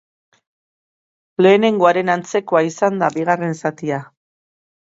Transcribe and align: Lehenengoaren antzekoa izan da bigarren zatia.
Lehenengoaren 1.47 2.11
antzekoa 2.15 2.65
izan 2.71 3.01
da 3.05 3.11
bigarren 3.19 3.57
zatia. 3.63 4.01